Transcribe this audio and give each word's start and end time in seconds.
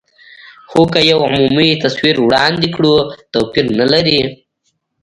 خو 0.69 0.81
که 0.93 0.99
یو 1.11 1.19
عمومي 1.27 1.69
تصویر 1.83 2.15
وړاندې 2.21 2.67
کړو، 2.75 2.95
توپیر 3.33 3.65
نه 3.79 3.85
لري. 3.93 4.21